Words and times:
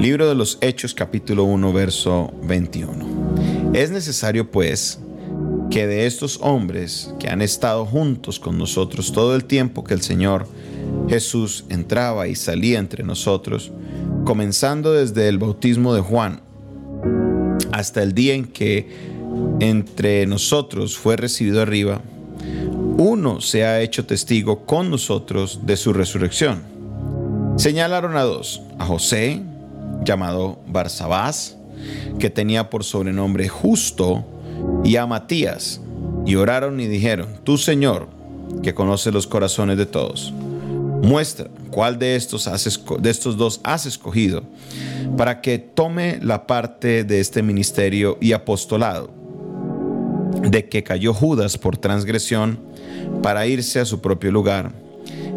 Libro 0.00 0.26
de 0.26 0.34
los 0.34 0.56
Hechos 0.62 0.94
capítulo 0.94 1.44
1 1.44 1.74
verso 1.74 2.32
21. 2.44 3.74
Es 3.74 3.90
necesario 3.90 4.50
pues 4.50 4.98
que 5.70 5.86
de 5.86 6.06
estos 6.06 6.38
hombres 6.40 7.12
que 7.18 7.28
han 7.28 7.42
estado 7.42 7.84
juntos 7.84 8.40
con 8.40 8.56
nosotros 8.56 9.12
todo 9.12 9.36
el 9.36 9.44
tiempo 9.44 9.84
que 9.84 9.92
el 9.92 10.00
Señor 10.00 10.48
Jesús 11.10 11.66
entraba 11.68 12.28
y 12.28 12.34
salía 12.34 12.78
entre 12.78 13.04
nosotros, 13.04 13.72
comenzando 14.24 14.94
desde 14.94 15.28
el 15.28 15.36
bautismo 15.36 15.92
de 15.92 16.00
Juan 16.00 16.40
hasta 17.70 18.02
el 18.02 18.14
día 18.14 18.32
en 18.32 18.46
que 18.46 18.88
entre 19.60 20.24
nosotros 20.24 20.96
fue 20.96 21.18
recibido 21.18 21.60
arriba, 21.60 22.00
uno 22.96 23.42
se 23.42 23.66
ha 23.66 23.82
hecho 23.82 24.06
testigo 24.06 24.64
con 24.64 24.88
nosotros 24.88 25.60
de 25.66 25.76
su 25.76 25.92
resurrección. 25.92 26.62
Señalaron 27.58 28.16
a 28.16 28.22
dos, 28.22 28.62
a 28.78 28.86
José, 28.86 29.42
llamado 30.04 30.60
Barsabás, 30.66 31.56
que 32.18 32.30
tenía 32.30 32.70
por 32.70 32.84
sobrenombre 32.84 33.48
justo, 33.48 34.24
y 34.84 34.96
a 34.96 35.06
Matías, 35.06 35.80
y 36.26 36.36
oraron 36.36 36.80
y 36.80 36.86
dijeron, 36.86 37.40
tú 37.44 37.58
Señor, 37.58 38.08
que 38.62 38.74
conoces 38.74 39.12
los 39.12 39.26
corazones 39.26 39.78
de 39.78 39.86
todos, 39.86 40.32
muestra 41.02 41.48
cuál 41.70 41.98
de 41.98 42.16
estos, 42.16 42.48
de 43.00 43.10
estos 43.10 43.36
dos 43.36 43.60
has 43.64 43.86
escogido 43.86 44.42
para 45.16 45.40
que 45.40 45.58
tome 45.58 46.18
la 46.22 46.46
parte 46.46 47.04
de 47.04 47.20
este 47.20 47.42
ministerio 47.42 48.18
y 48.20 48.32
apostolado, 48.32 49.10
de 50.42 50.68
que 50.68 50.82
cayó 50.82 51.14
Judas 51.14 51.58
por 51.58 51.76
transgresión 51.76 52.60
para 53.22 53.46
irse 53.46 53.80
a 53.80 53.84
su 53.84 54.00
propio 54.00 54.30
lugar. 54.32 54.72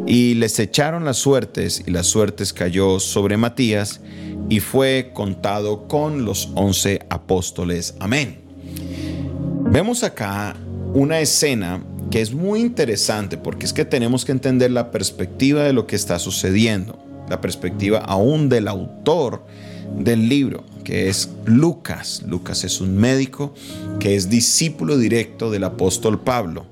Y 0.05 0.34
les 0.35 0.59
echaron 0.59 1.05
las 1.05 1.17
suertes, 1.17 1.84
y 1.85 1.91
las 1.91 2.07
suertes 2.07 2.53
cayó 2.53 2.99
sobre 2.99 3.38
Matías, 3.38 4.02
y 4.49 4.59
fue 4.59 5.12
contado 5.13 5.88
con 5.88 6.26
los 6.26 6.49
once 6.55 7.05
apóstoles. 7.09 7.95
Amén. 7.99 8.40
Vemos 9.71 10.04
acá 10.04 10.55
una 10.93 11.20
escena 11.20 11.84
que 12.12 12.21
es 12.21 12.34
muy 12.34 12.59
interesante 12.59 13.37
porque 13.37 13.65
es 13.65 13.74
que 13.74 13.85
tenemos 13.85 14.24
que 14.24 14.31
entender 14.31 14.70
la 14.70 14.91
perspectiva 14.91 15.63
de 15.63 15.74
lo 15.74 15.87
que 15.87 15.96
está 15.96 16.20
sucediendo, 16.20 17.04
la 17.27 17.41
perspectiva 17.41 17.99
aún 17.99 18.49
del 18.49 18.68
autor 18.68 19.43
del 19.98 20.29
libro, 20.29 20.63
que 20.84 21.09
es 21.09 21.29
Lucas. 21.46 22.24
Lucas 22.27 22.63
es 22.63 22.81
un 22.81 22.98
médico 22.98 23.55
que 23.99 24.15
es 24.15 24.29
discípulo 24.29 24.98
directo 24.98 25.49
del 25.49 25.63
apóstol 25.63 26.20
Pablo. 26.20 26.65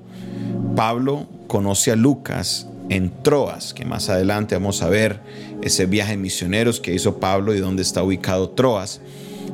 Pablo 0.76 1.26
conoce 1.48 1.90
a 1.90 1.96
Lucas 1.96 2.68
en 2.92 3.10
Troas, 3.22 3.72
que 3.72 3.84
más 3.86 4.10
adelante 4.10 4.54
vamos 4.54 4.82
a 4.82 4.88
ver 4.88 5.20
ese 5.62 5.86
viaje 5.86 6.16
misioneros 6.16 6.78
que 6.78 6.94
hizo 6.94 7.18
Pablo 7.18 7.54
y 7.54 7.58
dónde 7.58 7.82
está 7.82 8.02
ubicado 8.02 8.50
Troas, 8.50 9.00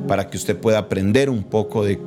para 0.07 0.29
que 0.29 0.37
usted 0.37 0.57
pueda 0.57 0.79
aprender 0.79 1.29
un 1.29 1.43
poco 1.43 1.85
de, 1.85 1.99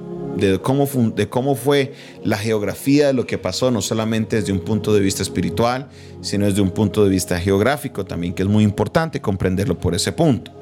cómo, 0.61 0.87
de 1.17 1.29
cómo 1.29 1.55
fue 1.55 1.95
la 2.23 2.37
geografía 2.37 3.07
de 3.09 3.13
lo 3.15 3.27
que 3.27 3.39
pasó, 3.39 3.71
no 3.71 3.81
solamente 3.81 4.37
desde 4.37 4.53
un 4.53 4.61
punto 4.61 4.93
de 4.93 5.01
vista 5.01 5.23
espiritual, 5.23 5.89
sino 6.21 6.45
desde 6.45 6.61
un 6.61 6.71
punto 6.71 7.03
de 7.03 7.11
vista 7.11 7.41
geográfico 7.41 8.05
también, 8.05 8.35
que 8.35 8.43
es 8.43 8.49
muy 8.49 8.63
importante 8.63 9.21
comprenderlo 9.21 9.79
por 9.79 9.95
ese 9.95 10.13
punto. 10.13 10.53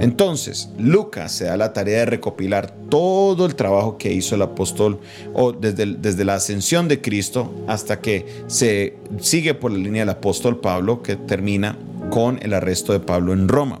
Entonces, 0.00 0.70
Lucas 0.78 1.30
se 1.30 1.44
da 1.44 1.58
la 1.58 1.74
tarea 1.74 2.00
de 2.00 2.06
recopilar 2.06 2.70
todo 2.88 3.44
el 3.44 3.54
trabajo 3.54 3.98
que 3.98 4.12
hizo 4.12 4.34
el 4.34 4.42
apóstol 4.42 4.98
o 5.34 5.52
desde, 5.52 5.84
desde 5.86 6.24
la 6.24 6.34
ascensión 6.34 6.88
de 6.88 7.02
Cristo 7.02 7.52
hasta 7.68 8.00
que 8.00 8.44
se 8.46 8.96
sigue 9.20 9.52
por 9.52 9.70
la 9.70 9.78
línea 9.78 10.02
del 10.02 10.08
apóstol 10.08 10.58
Pablo 10.58 11.02
que 11.02 11.16
termina 11.16 11.76
con 12.10 12.38
el 12.42 12.54
arresto 12.54 12.94
de 12.94 13.00
Pablo 13.00 13.34
en 13.34 13.46
Roma. 13.46 13.80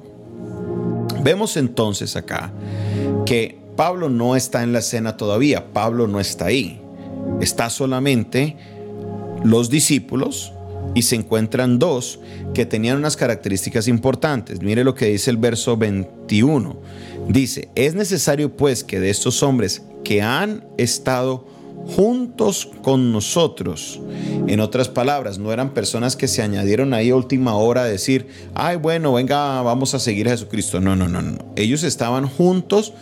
Vemos 1.22 1.56
entonces 1.56 2.14
acá 2.16 2.52
que 3.24 3.58
Pablo 3.76 4.10
no 4.10 4.36
está 4.36 4.62
en 4.62 4.74
la 4.74 4.80
escena 4.80 5.16
todavía, 5.16 5.72
Pablo 5.72 6.06
no 6.06 6.20
está 6.20 6.46
ahí, 6.46 6.80
está 7.40 7.70
solamente 7.70 8.56
los 9.42 9.70
discípulos, 9.70 10.52
y 10.94 11.02
se 11.02 11.16
encuentran 11.16 11.78
dos 11.78 12.20
que 12.54 12.66
tenían 12.66 12.96
unas 12.96 13.16
características 13.16 13.88
importantes. 13.88 14.60
Mire 14.60 14.84
lo 14.84 14.94
que 14.94 15.06
dice 15.06 15.30
el 15.30 15.36
verso 15.36 15.76
21. 15.76 16.76
Dice, 17.28 17.68
es 17.74 17.94
necesario 17.94 18.56
pues 18.56 18.82
que 18.82 18.98
de 19.00 19.10
estos 19.10 19.42
hombres 19.42 19.82
que 20.02 20.22
han 20.22 20.64
estado 20.78 21.46
juntos 21.86 22.68
con 22.82 23.12
nosotros, 23.12 24.00
en 24.46 24.60
otras 24.60 24.88
palabras, 24.88 25.38
no 25.38 25.52
eran 25.52 25.72
personas 25.72 26.14
que 26.16 26.28
se 26.28 26.42
añadieron 26.42 26.92
ahí 26.92 27.10
a 27.10 27.16
última 27.16 27.54
hora 27.54 27.82
a 27.82 27.86
decir, 27.86 28.28
ay 28.54 28.76
bueno, 28.76 29.14
venga, 29.14 29.62
vamos 29.62 29.94
a 29.94 29.98
seguir 29.98 30.28
a 30.28 30.32
Jesucristo. 30.32 30.80
No, 30.80 30.94
no, 30.96 31.08
no, 31.08 31.22
no. 31.22 31.38
Ellos 31.56 31.82
estaban 31.82 32.26
juntos 32.26 32.92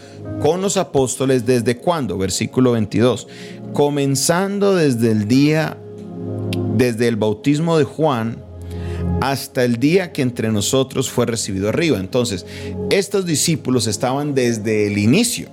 con 0.40 0.60
los 0.60 0.76
apóstoles 0.76 1.46
desde 1.46 1.78
cuándo? 1.78 2.18
Versículo 2.18 2.72
22. 2.72 3.26
Comenzando 3.72 4.74
desde 4.74 5.10
el 5.10 5.26
día 5.26 5.76
desde 6.78 7.08
el 7.08 7.16
bautismo 7.16 7.76
de 7.76 7.84
Juan 7.84 8.42
hasta 9.20 9.64
el 9.64 9.76
día 9.76 10.12
que 10.12 10.22
entre 10.22 10.50
nosotros 10.50 11.10
fue 11.10 11.26
recibido 11.26 11.68
arriba. 11.68 11.98
Entonces, 11.98 12.46
estos 12.90 13.26
discípulos 13.26 13.86
estaban 13.86 14.34
desde 14.34 14.86
el 14.86 14.96
inicio. 14.96 15.48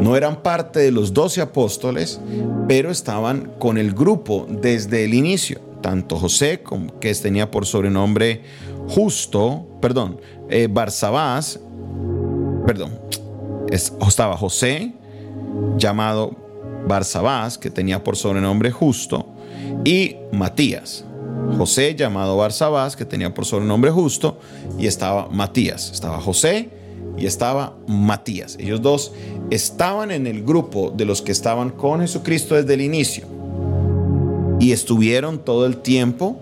No 0.00 0.16
eran 0.16 0.42
parte 0.42 0.80
de 0.80 0.90
los 0.90 1.14
doce 1.14 1.40
apóstoles, 1.40 2.20
pero 2.66 2.90
estaban 2.90 3.52
con 3.58 3.78
el 3.78 3.92
grupo 3.92 4.46
desde 4.48 5.04
el 5.04 5.14
inicio. 5.14 5.60
Tanto 5.80 6.16
José, 6.16 6.62
que 7.00 7.14
tenía 7.14 7.50
por 7.50 7.64
sobrenombre 7.64 8.42
justo, 8.88 9.66
perdón, 9.80 10.20
eh, 10.50 10.68
Barsabás, 10.68 11.60
perdón, 12.66 12.98
estaba 13.70 14.36
José, 14.36 14.92
llamado 15.76 16.34
Barsabás, 16.88 17.58
que 17.58 17.70
tenía 17.70 18.02
por 18.02 18.16
sobrenombre 18.16 18.72
justo, 18.72 19.26
y 19.84 20.16
Matías. 20.32 21.04
José 21.56 21.94
llamado 21.94 22.36
Barsabás, 22.36 22.96
que 22.96 23.04
tenía 23.04 23.32
por 23.32 23.44
sobrenombre 23.44 23.90
justo, 23.90 24.38
y 24.78 24.86
estaba 24.86 25.28
Matías. 25.28 25.90
Estaba 25.92 26.20
José 26.20 26.70
y 27.16 27.26
estaba 27.26 27.76
Matías. 27.86 28.56
Ellos 28.58 28.82
dos 28.82 29.12
estaban 29.50 30.10
en 30.10 30.26
el 30.26 30.42
grupo 30.42 30.92
de 30.94 31.04
los 31.04 31.22
que 31.22 31.32
estaban 31.32 31.70
con 31.70 32.00
Jesucristo 32.00 32.54
desde 32.54 32.74
el 32.74 32.80
inicio. 32.80 33.26
Y 34.60 34.72
estuvieron 34.72 35.38
todo 35.38 35.66
el 35.66 35.78
tiempo 35.78 36.40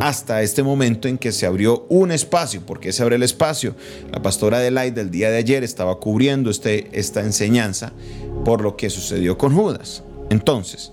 hasta 0.00 0.42
este 0.42 0.62
momento 0.62 1.08
en 1.08 1.18
que 1.18 1.32
se 1.32 1.46
abrió 1.46 1.84
un 1.88 2.10
espacio. 2.10 2.62
¿Por 2.62 2.80
qué 2.80 2.92
se 2.92 3.02
abre 3.02 3.16
el 3.16 3.22
espacio? 3.22 3.74
La 4.12 4.22
pastora 4.22 4.58
Adelaide 4.58 4.94
del 4.94 5.10
día 5.10 5.30
de 5.30 5.38
ayer 5.38 5.64
estaba 5.64 5.98
cubriendo 5.98 6.50
este, 6.50 6.88
esta 6.92 7.20
enseñanza 7.20 7.92
por 8.44 8.62
lo 8.62 8.76
que 8.76 8.90
sucedió 8.90 9.36
con 9.36 9.54
Judas. 9.54 10.02
Entonces, 10.30 10.92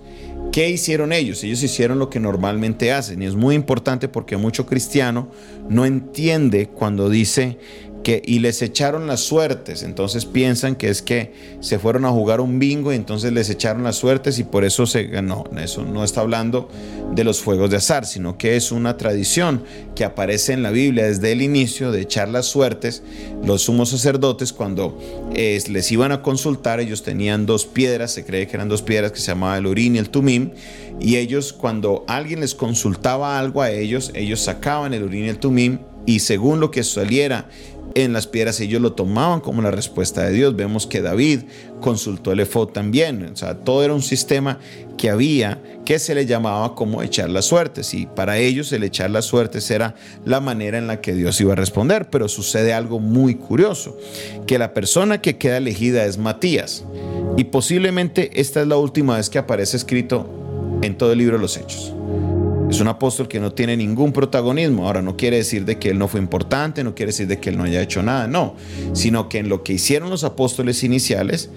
¿Qué 0.55 0.69
hicieron 0.69 1.11
ellos? 1.11 1.43
Ellos 1.43 1.61
hicieron 1.63 1.99
lo 1.99 2.09
que 2.09 2.21
normalmente 2.21 2.93
hacen 2.93 3.21
y 3.21 3.25
es 3.25 3.35
muy 3.35 3.55
importante 3.55 4.07
porque 4.07 4.38
mucho 4.38 4.66
cristiano 4.66 5.27
no 5.67 5.85
entiende 5.85 6.69
cuando 6.69 7.09
dice 7.09 7.57
y 8.25 8.39
les 8.39 8.61
echaron 8.61 9.07
las 9.07 9.21
suertes. 9.21 9.83
Entonces 9.83 10.25
piensan 10.25 10.75
que 10.75 10.89
es 10.89 11.01
que 11.01 11.33
se 11.59 11.79
fueron 11.79 12.05
a 12.05 12.11
jugar 12.11 12.39
un 12.39 12.59
bingo 12.59 12.93
y 12.93 12.95
entonces 12.95 13.33
les 13.33 13.49
echaron 13.49 13.83
las 13.83 13.95
suertes 13.95 14.38
y 14.39 14.43
por 14.43 14.63
eso 14.63 14.85
se 14.85 15.03
ganó. 15.03 15.43
Eso 15.57 15.83
no 15.83 16.03
está 16.03 16.21
hablando 16.21 16.69
de 17.13 17.23
los 17.23 17.41
juegos 17.41 17.71
de 17.71 17.77
azar, 17.77 18.05
sino 18.05 18.38
que 18.38 18.55
es 18.55 18.71
una 18.71 18.97
tradición 18.97 19.63
que 19.95 20.03
aparece 20.03 20.53
en 20.53 20.61
la 20.61 20.71
Biblia 20.71 21.05
desde 21.05 21.31
el 21.31 21.41
inicio 21.41 21.91
de 21.91 22.01
echar 22.01 22.29
las 22.29 22.45
suertes. 22.45 23.01
Los 23.43 23.63
sumos 23.63 23.89
sacerdotes 23.89 24.53
cuando 24.53 24.99
eh, 25.33 25.61
les 25.69 25.91
iban 25.91 26.11
a 26.11 26.22
consultar, 26.22 26.79
ellos 26.79 27.03
tenían 27.03 27.45
dos 27.45 27.66
piedras, 27.66 28.11
se 28.11 28.25
cree 28.25 28.47
que 28.47 28.55
eran 28.55 28.69
dos 28.69 28.81
piedras 28.81 29.11
que 29.11 29.19
se 29.19 29.27
llamaban 29.27 29.59
el 29.59 29.67
Urín 29.67 29.95
y 29.95 29.99
el 29.99 30.09
Tumim, 30.09 30.51
y 30.99 31.16
ellos 31.17 31.53
cuando 31.53 32.05
alguien 32.07 32.41
les 32.41 32.55
consultaba 32.55 33.39
algo 33.39 33.61
a 33.61 33.72
ellos, 33.72 34.11
ellos 34.13 34.41
sacaban 34.41 34.93
el 34.93 35.03
Urín 35.03 35.25
y 35.25 35.29
el 35.29 35.39
Tumim 35.39 35.79
y 36.05 36.19
según 36.19 36.59
lo 36.59 36.72
que 36.72 36.83
saliera 36.83 37.49
en 37.94 38.12
las 38.13 38.28
piedras 38.28 38.59
ellos 38.59 38.81
lo 38.81 38.94
tomaban 38.94 39.40
como 39.40 39.61
la 39.61 39.72
respuesta 39.72 40.23
de 40.23 40.34
Dios. 40.34 40.55
Vemos 40.55 40.87
que 40.87 41.02
David 41.02 41.43
consultó 41.79 42.32
el 42.32 42.41
efod 42.41 42.70
también. 42.70 43.23
O 43.32 43.35
sea, 43.35 43.59
todo 43.59 43.84
era 43.84 43.93
un 43.93 44.02
sistema 44.02 44.59
que 44.97 45.09
había 45.09 45.61
que 45.85 45.99
se 45.99 46.16
le 46.16 46.26
llamaba 46.26 46.76
como 46.76 47.03
echar 47.03 47.29
las 47.29 47.46
suertes. 47.46 47.93
Y 47.93 48.05
para 48.05 48.37
ellos 48.37 48.72
el 48.73 48.84
echar 48.84 49.11
las 49.11 49.26
suertes 49.26 49.70
era 49.72 49.96
la 50.26 50.41
manera 50.41 50.78
en 50.78 50.87
la 50.87 50.99
que 50.99 51.14
Dios 51.14 51.40
iba 51.40 51.53
a 51.53 51.55
responder. 51.55 52.09
Pero 52.09 52.28
sucede 52.28 52.73
algo 52.73 52.99
muy 52.99 53.35
curioso, 53.35 53.97
que 54.47 54.58
la 54.58 54.73
persona 54.73 55.22
que 55.22 55.38
queda 55.38 55.58
elegida 55.58 56.05
es 56.05 56.17
Matías. 56.17 56.84
Y 57.38 57.46
posiblemente 57.46 58.31
esta 58.40 58.61
es 58.61 58.67
la 58.67 58.78
última 58.78 59.17
vez 59.17 59.29
que 59.29 59.38
aparece 59.38 59.78
escrito 59.78 60.79
en 60.81 60.97
todo 60.97 61.11
el 61.11 61.20
libro 61.20 61.38
de 61.38 61.41
los 61.41 61.58
Hechos. 61.58 61.93
Es 62.70 62.79
un 62.79 62.88
apóstol 62.88 63.28
que 63.28 63.40
no 63.40 63.53
tiene 63.53 63.78
ningún 63.78 64.12
protagonismo. 64.12 64.85
Ahora, 64.88 65.02
no 65.02 65.16
quiere 65.16 65.38
decir 65.38 65.66
de 65.66 65.78
que 65.78 65.90
él 65.90 66.00
no 66.00 66.08
fue 66.08 66.20
importante, 66.20 66.84
no 66.84 66.96
quiere 66.96 67.12
decir 67.12 67.28
de 67.28 67.40
que 67.40 67.50
él 67.50 67.58
no 67.58 67.64
haya 67.64 67.82
hecho 67.82 68.02
nada, 68.02 68.28
no. 68.28 68.56
Sino 68.94 69.29
que 69.29 69.40
en 69.40 69.50
lo 69.50 69.64
que 69.64 69.73
hicieron 69.73 70.09
los 70.09 70.23
apóstoles 70.23 70.84
iniciales 70.84 71.50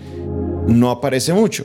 no 0.67 0.91
aparece 0.91 1.33
mucho. 1.33 1.65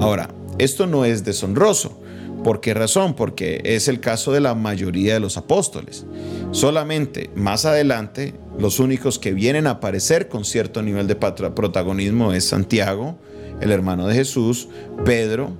Ahora, 0.00 0.30
esto 0.58 0.86
no 0.86 1.04
es 1.04 1.24
deshonroso. 1.24 2.00
¿Por 2.42 2.60
qué 2.60 2.72
razón? 2.72 3.14
Porque 3.14 3.60
es 3.64 3.88
el 3.88 4.00
caso 4.00 4.32
de 4.32 4.40
la 4.40 4.54
mayoría 4.54 5.14
de 5.14 5.20
los 5.20 5.36
apóstoles. 5.36 6.06
Solamente 6.52 7.30
más 7.34 7.64
adelante 7.64 8.34
Los 8.58 8.80
únicos 8.80 9.20
que 9.20 9.32
vienen 9.32 9.68
a 9.68 9.72
aparecer 9.72 10.28
con 10.28 10.44
cierto 10.44 10.82
nivel 10.82 11.06
de 11.06 11.14
protagonismo 11.14 12.32
es 12.32 12.44
Santiago, 12.44 13.16
el 13.60 13.70
hermano 13.70 14.08
de 14.08 14.16
Jesús, 14.16 14.68
Pedro, 15.04 15.52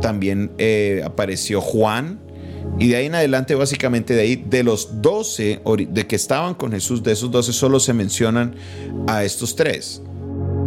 también 0.00 0.52
eh, 0.58 1.02
apareció 1.04 1.60
Juan, 1.60 2.20
y 2.78 2.88
de 2.88 2.96
ahí 2.96 3.06
en 3.06 3.14
adelante, 3.14 3.54
básicamente 3.54 4.14
de 4.14 4.20
ahí, 4.20 4.36
de 4.36 4.62
los 4.62 5.00
doce 5.00 5.60
de 5.88 6.06
que 6.06 6.16
estaban 6.16 6.54
con 6.54 6.72
Jesús, 6.72 7.02
de 7.02 7.12
esos 7.12 7.30
doce 7.30 7.52
solo 7.52 7.80
se 7.80 7.94
mencionan 7.94 8.54
a 9.06 9.24
estos 9.24 9.56
tres. 9.56 10.02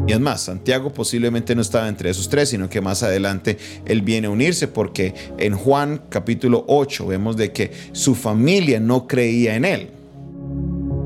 Y 0.08 0.14
es 0.14 0.20
más, 0.20 0.42
Santiago 0.42 0.92
posiblemente 0.92 1.54
no 1.54 1.62
estaba 1.62 1.88
entre 1.88 2.10
esos 2.10 2.28
tres, 2.30 2.50
sino 2.50 2.68
que 2.68 2.82
más 2.82 3.04
adelante 3.04 3.60
él 3.86 4.02
viene 4.02 4.26
a 4.26 4.32
unirse 4.32 4.68
porque 4.68 5.14
en 5.38 5.56
Juan 5.56 6.02
capítulo 6.10 6.66
8 6.68 7.06
vemos 7.06 7.38
de 7.38 7.52
que 7.52 7.72
su 7.92 8.16
familia 8.16 8.80
no 8.80 9.06
creía 9.06 9.56
en 9.56 9.66
él. 9.66 9.90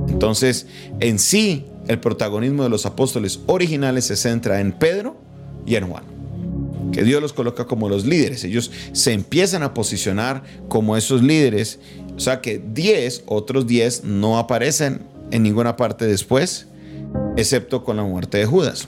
Entonces, 0.08 0.68
en 1.02 1.20
sí, 1.20 1.66
el 1.90 2.00
protagonismo 2.00 2.64
de 2.64 2.70
los 2.70 2.86
apóstoles 2.86 3.42
originales 3.48 4.06
se 4.06 4.16
centra 4.16 4.62
en 4.62 4.72
Pedro 4.72 5.18
y 5.66 5.76
en 5.76 5.90
Juan 5.90 6.13
que 6.94 7.04
Dios 7.04 7.22
los 7.22 7.34
coloca 7.34 7.66
como 7.66 7.90
los 7.90 8.06
líderes. 8.06 8.46
Ellos 8.46 8.72
se 8.94 9.12
empiezan 9.12 9.64
a 9.64 9.74
posicionar 9.74 10.44
como 10.70 10.96
esos 10.96 11.22
líderes. 11.22 11.80
O 12.16 12.20
sea 12.20 12.40
que 12.40 12.62
10, 12.74 13.24
otros 13.26 13.68
10 13.68 14.06
no 14.06 14.38
aparecen 14.38 15.02
en 15.32 15.44
ninguna 15.44 15.76
parte 15.76 16.06
después, 16.06 16.68
excepto 17.36 17.84
con 17.84 17.98
la 17.98 18.04
muerte 18.04 18.38
de 18.38 18.46
Judas. 18.46 18.88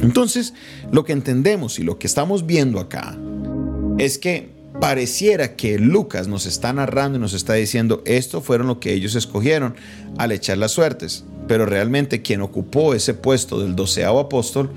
Entonces, 0.00 0.54
lo 0.90 1.04
que 1.04 1.12
entendemos 1.12 1.78
y 1.78 1.84
lo 1.84 1.98
que 1.98 2.06
estamos 2.06 2.46
viendo 2.46 2.80
acá 2.80 3.16
es 3.98 4.18
que 4.18 4.55
pareciera 4.80 5.56
que 5.56 5.78
Lucas 5.78 6.28
nos 6.28 6.46
está 6.46 6.72
narrando 6.72 7.18
y 7.18 7.20
nos 7.20 7.32
está 7.32 7.54
diciendo 7.54 8.02
esto 8.04 8.40
fueron 8.40 8.66
lo 8.66 8.80
que 8.80 8.92
ellos 8.92 9.14
escogieron 9.14 9.74
al 10.18 10.32
echar 10.32 10.58
las 10.58 10.72
suertes, 10.72 11.24
pero 11.48 11.66
realmente 11.66 12.22
quien 12.22 12.42
ocupó 12.42 12.94
ese 12.94 13.14
puesto 13.14 13.60
del 13.60 13.76
doceavo 13.76 14.20
apóstol 14.20 14.70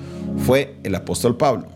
fue 0.46 0.76
el 0.84 0.96
apóstol 0.96 1.38
Pablo. 1.38 1.68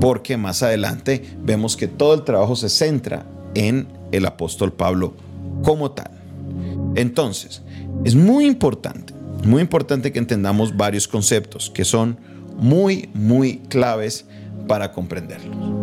Porque 0.00 0.36
más 0.36 0.62
adelante 0.62 1.24
vemos 1.42 1.76
que 1.76 1.88
todo 1.88 2.14
el 2.14 2.24
trabajo 2.24 2.56
se 2.56 2.68
centra 2.68 3.26
en 3.54 3.88
el 4.12 4.26
apóstol 4.26 4.72
Pablo 4.72 5.14
como 5.62 5.90
tal. 5.92 6.10
Entonces, 6.94 7.62
es 8.04 8.14
muy 8.14 8.46
importante, 8.46 9.12
muy 9.44 9.60
importante 9.62 10.12
que 10.12 10.18
entendamos 10.18 10.76
varios 10.76 11.06
conceptos 11.06 11.70
que 11.70 11.84
son 11.84 12.18
muy, 12.56 13.10
muy 13.14 13.58
claves 13.68 14.26
para 14.66 14.92
comprenderlos. 14.92 15.79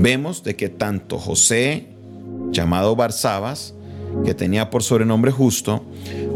Vemos 0.00 0.42
de 0.42 0.56
que 0.56 0.68
tanto 0.68 1.18
José, 1.18 1.88
llamado 2.50 2.96
Barsabas, 2.96 3.74
que 4.24 4.34
tenía 4.34 4.70
por 4.70 4.82
sobrenombre 4.82 5.30
justo, 5.30 5.84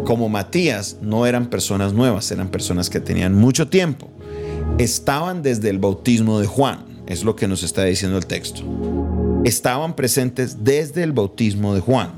como 0.04 0.28
Matías 0.28 0.98
no 1.00 1.26
eran 1.26 1.48
personas 1.48 1.92
nuevas, 1.92 2.30
eran 2.30 2.48
personas 2.48 2.90
que 2.90 3.00
tenían 3.00 3.34
mucho 3.34 3.68
tiempo 3.68 4.10
estaban 4.78 5.42
desde 5.42 5.70
el 5.70 5.78
bautismo 5.78 6.40
de 6.40 6.46
Juan, 6.46 6.84
es 7.06 7.24
lo 7.24 7.36
que 7.36 7.48
nos 7.48 7.62
está 7.62 7.84
diciendo 7.84 8.18
el 8.18 8.26
texto. 8.26 8.62
Estaban 9.44 9.94
presentes 9.94 10.64
desde 10.64 11.02
el 11.02 11.12
bautismo 11.12 11.74
de 11.74 11.80
Juan. 11.80 12.12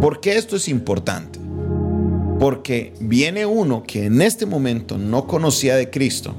¿Por 0.00 0.20
qué 0.20 0.36
esto 0.36 0.56
es 0.56 0.68
importante? 0.68 1.38
Porque 2.38 2.94
viene 3.00 3.46
uno 3.46 3.82
que 3.82 4.06
en 4.06 4.22
este 4.22 4.46
momento 4.46 4.98
no 4.98 5.26
conocía 5.26 5.76
de 5.76 5.90
Cristo 5.90 6.34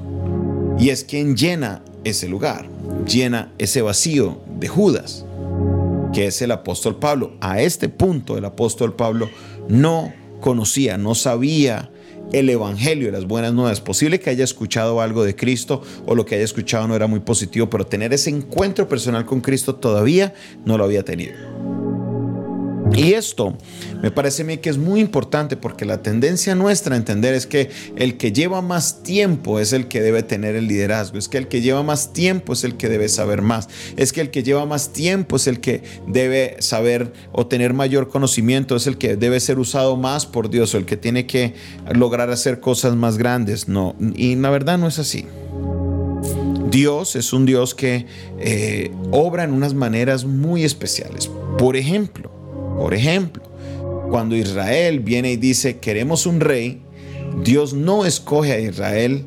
y 0.78 0.90
es 0.90 1.04
quien 1.04 1.36
llena 1.36 1.82
ese 2.04 2.28
lugar, 2.28 2.66
llena 3.06 3.52
ese 3.58 3.82
vacío 3.82 4.40
de 4.58 4.68
Judas, 4.68 5.24
que 6.12 6.26
es 6.26 6.42
el 6.42 6.50
apóstol 6.50 6.96
Pablo. 6.96 7.32
A 7.40 7.60
este 7.60 7.88
punto 7.88 8.36
el 8.36 8.44
apóstol 8.44 8.94
Pablo 8.94 9.30
no 9.68 10.12
conocía, 10.40 10.98
no 10.98 11.14
sabía 11.14 11.90
el 12.32 12.48
Evangelio 12.48 13.08
y 13.08 13.12
las 13.12 13.26
buenas 13.26 13.52
nuevas. 13.52 13.80
Posible 13.80 14.20
que 14.20 14.30
haya 14.30 14.44
escuchado 14.44 15.00
algo 15.00 15.24
de 15.24 15.36
Cristo 15.36 15.82
o 16.06 16.14
lo 16.14 16.24
que 16.26 16.34
haya 16.34 16.44
escuchado 16.44 16.88
no 16.88 16.96
era 16.96 17.06
muy 17.06 17.20
positivo, 17.20 17.68
pero 17.68 17.86
tener 17.86 18.12
ese 18.12 18.30
encuentro 18.30 18.88
personal 18.88 19.24
con 19.24 19.40
Cristo 19.40 19.74
todavía 19.74 20.34
no 20.64 20.78
lo 20.78 20.84
había 20.84 21.04
tenido. 21.04 21.51
Y 22.94 23.14
esto 23.14 23.56
me 24.02 24.10
parece 24.10 24.42
a 24.42 24.44
mí 24.44 24.58
que 24.58 24.68
es 24.68 24.76
muy 24.76 25.00
importante 25.00 25.56
porque 25.56 25.84
la 25.84 26.02
tendencia 26.02 26.54
nuestra 26.54 26.94
a 26.94 26.98
entender 26.98 27.34
es 27.34 27.46
que 27.46 27.70
el 27.96 28.16
que 28.16 28.32
lleva 28.32 28.60
más 28.60 29.02
tiempo 29.02 29.60
es 29.60 29.72
el 29.72 29.88
que 29.88 30.02
debe 30.02 30.22
tener 30.22 30.56
el 30.56 30.66
liderazgo, 30.66 31.18
es 31.18 31.28
que 31.28 31.38
el 31.38 31.48
que 31.48 31.62
lleva 31.62 31.82
más 31.82 32.12
tiempo 32.12 32.52
es 32.52 32.64
el 32.64 32.76
que 32.76 32.88
debe 32.88 33.08
saber 33.08 33.40
más, 33.40 33.68
es 33.96 34.12
que 34.12 34.20
el 34.20 34.30
que 34.30 34.42
lleva 34.42 34.66
más 34.66 34.92
tiempo 34.92 35.36
es 35.36 35.46
el 35.46 35.60
que 35.60 35.82
debe 36.06 36.56
saber 36.60 37.12
o 37.32 37.46
tener 37.46 37.72
mayor 37.72 38.08
conocimiento, 38.08 38.76
es 38.76 38.86
el 38.86 38.98
que 38.98 39.16
debe 39.16 39.40
ser 39.40 39.58
usado 39.58 39.96
más 39.96 40.26
por 40.26 40.50
Dios 40.50 40.74
o 40.74 40.78
el 40.78 40.84
que 40.84 40.96
tiene 40.96 41.26
que 41.26 41.54
lograr 41.94 42.30
hacer 42.30 42.60
cosas 42.60 42.94
más 42.94 43.16
grandes. 43.16 43.68
No, 43.68 43.96
y 44.14 44.34
la 44.36 44.50
verdad 44.50 44.78
no 44.78 44.88
es 44.88 44.98
así. 44.98 45.26
Dios 46.70 47.16
es 47.16 47.32
un 47.32 47.44
Dios 47.44 47.74
que 47.74 48.06
eh, 48.38 48.90
obra 49.10 49.44
en 49.44 49.52
unas 49.52 49.74
maneras 49.74 50.24
muy 50.24 50.64
especiales. 50.64 51.30
Por 51.58 51.76
ejemplo, 51.76 52.41
por 52.76 52.94
ejemplo, 52.94 53.42
cuando 54.10 54.36
Israel 54.36 55.00
viene 55.00 55.32
y 55.32 55.36
dice, 55.36 55.78
queremos 55.78 56.26
un 56.26 56.40
rey, 56.40 56.82
Dios 57.42 57.72
no 57.74 58.04
escoge 58.04 58.52
a 58.52 58.60
Israel 58.60 59.24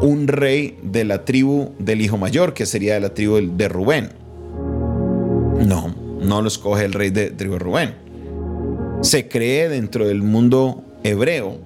un 0.00 0.26
rey 0.26 0.78
de 0.82 1.04
la 1.04 1.24
tribu 1.24 1.72
del 1.78 2.00
hijo 2.00 2.16
mayor, 2.16 2.54
que 2.54 2.66
sería 2.66 2.94
de 2.94 3.00
la 3.00 3.14
tribu 3.14 3.40
de 3.56 3.68
Rubén. 3.68 4.10
No, 5.66 5.94
no 6.20 6.42
lo 6.42 6.48
escoge 6.48 6.84
el 6.84 6.92
rey 6.92 7.10
de 7.10 7.30
tribu 7.30 7.54
de 7.54 7.58
Rubén. 7.58 7.94
Se 9.02 9.28
cree 9.28 9.68
dentro 9.68 10.06
del 10.06 10.22
mundo 10.22 10.82
hebreo 11.02 11.58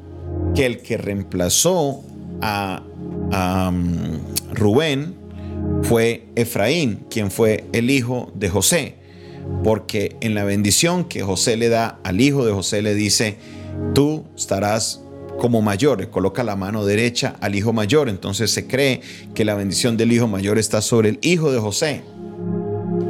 que 0.54 0.66
el 0.66 0.78
que 0.78 0.96
reemplazó 0.96 2.02
a, 2.40 2.82
um, 3.70 4.18
Rubén 4.54 5.14
fue 5.82 6.26
Efraín, 6.34 7.04
quien 7.10 7.30
fue 7.30 7.64
el 7.72 7.90
hijo 7.90 8.32
de 8.34 8.48
José 8.48 9.05
porque 9.62 10.16
en 10.20 10.34
la 10.34 10.44
bendición 10.44 11.04
que 11.04 11.22
José 11.22 11.56
le 11.56 11.68
da 11.68 11.98
al 12.04 12.20
hijo 12.20 12.44
de 12.44 12.52
José 12.52 12.82
le 12.82 12.94
dice, 12.94 13.36
tú 13.94 14.24
estarás 14.36 15.02
como 15.38 15.62
mayor, 15.62 16.00
le 16.00 16.08
coloca 16.08 16.44
la 16.44 16.56
mano 16.56 16.84
derecha 16.84 17.36
al 17.40 17.54
hijo 17.54 17.72
mayor, 17.72 18.08
entonces 18.08 18.50
se 18.50 18.66
cree 18.66 19.00
que 19.34 19.44
la 19.44 19.54
bendición 19.54 19.96
del 19.96 20.12
hijo 20.12 20.26
mayor 20.26 20.58
está 20.58 20.80
sobre 20.80 21.10
el 21.10 21.18
hijo 21.22 21.52
de 21.52 21.58
José. 21.58 22.02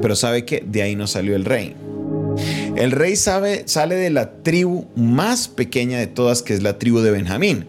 Pero 0.02 0.16
sabe 0.16 0.44
que 0.44 0.62
de 0.66 0.82
ahí 0.82 0.96
no 0.96 1.06
salió 1.06 1.36
el 1.36 1.44
rey. 1.44 1.74
El 2.76 2.90
rey 2.90 3.16
sale 3.16 3.94
de 3.94 4.10
la 4.10 4.42
tribu 4.42 4.86
más 4.94 5.48
pequeña 5.48 5.98
de 5.98 6.06
todas, 6.06 6.42
que 6.42 6.52
es 6.52 6.62
la 6.62 6.78
tribu 6.78 7.00
de 7.00 7.10
Benjamín. 7.10 7.66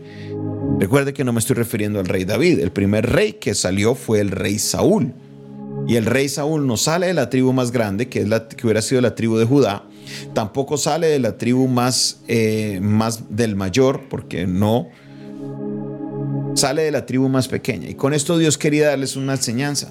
Recuerde 0.80 1.14
que 1.14 1.24
no 1.24 1.34
me 1.34 1.40
estoy 1.40 1.56
refiriendo 1.56 2.00
al 2.00 2.08
rey 2.08 2.26
David. 2.26 2.60
El 2.60 2.72
primer 2.72 3.10
rey 3.10 3.34
que 3.34 3.56
salió 3.56 3.96
fue 3.96 4.20
el 4.20 4.32
rey 4.32 4.60
Saúl. 4.60 5.14
Y 5.88 5.96
el 5.96 6.06
rey 6.06 6.28
Saúl 6.28 6.68
no 6.68 6.76
sale 6.76 7.08
de 7.08 7.14
la 7.14 7.30
tribu 7.30 7.54
más 7.54 7.72
grande, 7.72 8.10
que, 8.10 8.20
es 8.20 8.28
la, 8.28 8.48
que 8.48 8.68
hubiera 8.68 8.82
sido 8.82 9.00
la 9.02 9.16
tribu 9.16 9.38
de 9.38 9.46
Judá. 9.46 9.84
Tampoco 10.34 10.78
sale 10.78 11.08
de 11.08 11.20
la 11.20 11.38
tribu 11.38 11.68
más, 11.68 12.20
eh, 12.28 12.80
más 12.82 13.36
del 13.36 13.56
mayor, 13.56 14.10
porque 14.10 14.46
no. 14.46 14.90
Sale 16.56 16.84
de 16.84 16.92
la 16.92 17.06
tribu 17.06 17.30
más 17.30 17.48
pequeña. 17.48 17.90
Y 17.90 17.94
con 17.94 18.14
esto 18.14 18.38
Dios 18.38 18.58
quería 18.58 18.90
darles 18.90 19.16
una 19.16 19.34
enseñanza. 19.34 19.90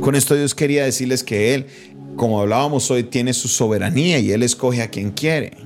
Con 0.00 0.14
esto 0.14 0.34
Dios 0.34 0.54
quería 0.54 0.84
decirles 0.84 1.24
que 1.24 1.54
Él, 1.54 1.66
como 2.16 2.40
hablábamos 2.40 2.90
hoy, 2.90 3.04
tiene 3.04 3.32
su 3.32 3.48
soberanía 3.48 4.18
y 4.18 4.32
Él 4.32 4.42
escoge 4.42 4.82
a 4.82 4.88
quien 4.88 5.12
quiere. 5.12 5.63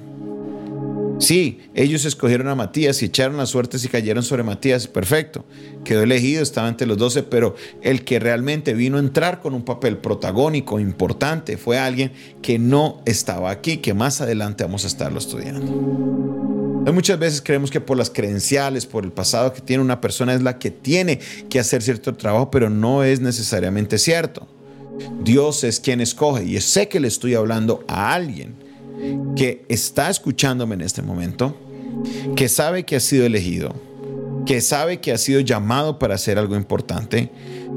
Sí, 1.18 1.60
ellos 1.74 2.04
escogieron 2.04 2.46
a 2.48 2.54
Matías 2.54 3.02
y 3.02 3.06
echaron 3.06 3.36
las 3.36 3.48
suertes 3.48 3.84
y 3.84 3.88
cayeron 3.88 4.22
sobre 4.22 4.44
Matías. 4.44 4.86
Perfecto. 4.86 5.44
Quedó 5.84 6.02
elegido, 6.02 6.42
estaba 6.42 6.68
entre 6.68 6.86
los 6.86 6.96
doce, 6.96 7.24
pero 7.24 7.56
el 7.82 8.04
que 8.04 8.20
realmente 8.20 8.72
vino 8.72 8.98
a 8.98 9.00
entrar 9.00 9.40
con 9.40 9.52
un 9.54 9.64
papel 9.64 9.96
protagónico 9.96 10.78
importante 10.78 11.56
fue 11.56 11.78
alguien 11.78 12.12
que 12.40 12.58
no 12.58 13.02
estaba 13.04 13.50
aquí, 13.50 13.78
que 13.78 13.94
más 13.94 14.20
adelante 14.20 14.62
vamos 14.62 14.84
a 14.84 14.86
estarlo 14.86 15.18
estudiando. 15.18 16.08
Muchas 16.92 17.18
veces 17.18 17.42
creemos 17.42 17.70
que 17.70 17.80
por 17.80 17.96
las 17.98 18.10
credenciales, 18.10 18.86
por 18.86 19.04
el 19.04 19.12
pasado 19.12 19.52
que 19.52 19.60
tiene 19.60 19.82
una 19.82 20.00
persona 20.00 20.34
es 20.34 20.42
la 20.42 20.58
que 20.58 20.70
tiene 20.70 21.18
que 21.50 21.60
hacer 21.60 21.82
cierto 21.82 22.14
trabajo, 22.14 22.50
pero 22.50 22.70
no 22.70 23.04
es 23.04 23.20
necesariamente 23.20 23.98
cierto. 23.98 24.48
Dios 25.22 25.64
es 25.64 25.80
quien 25.80 26.00
escoge 26.00 26.44
y 26.44 26.60
sé 26.60 26.88
que 26.88 27.00
le 27.00 27.08
estoy 27.08 27.34
hablando 27.34 27.84
a 27.88 28.14
alguien 28.14 28.67
que 29.36 29.64
está 29.68 30.10
escuchándome 30.10 30.74
en 30.74 30.82
este 30.82 31.02
momento, 31.02 31.56
que 32.36 32.48
sabe 32.48 32.84
que 32.84 32.96
ha 32.96 33.00
sido 33.00 33.26
elegido, 33.26 33.74
que 34.46 34.60
sabe 34.60 35.00
que 35.00 35.12
ha 35.12 35.18
sido 35.18 35.40
llamado 35.40 35.98
para 35.98 36.14
hacer 36.14 36.38
algo 36.38 36.56
importante, 36.56 37.30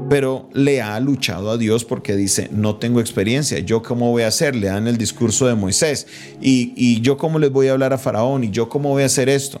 pero 0.08 0.48
le 0.54 0.80
ha 0.80 0.98
luchado 1.00 1.50
a 1.50 1.58
Dios 1.58 1.84
porque 1.84 2.16
dice, 2.16 2.48
no 2.50 2.76
tengo 2.76 3.00
experiencia, 3.00 3.58
yo 3.58 3.82
cómo 3.82 4.10
voy 4.10 4.22
a 4.22 4.28
hacer, 4.28 4.56
le 4.56 4.68
dan 4.68 4.88
el 4.88 4.96
discurso 4.96 5.46
de 5.46 5.54
Moisés, 5.54 6.06
y, 6.40 6.72
y 6.76 7.00
yo 7.00 7.16
cómo 7.16 7.38
les 7.38 7.50
voy 7.50 7.68
a 7.68 7.72
hablar 7.72 7.92
a 7.92 7.98
Faraón, 7.98 8.44
y 8.44 8.50
yo 8.50 8.68
cómo 8.68 8.90
voy 8.90 9.02
a 9.02 9.06
hacer 9.06 9.28
esto. 9.28 9.60